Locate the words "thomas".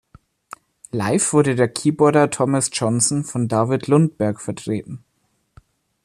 2.31-2.71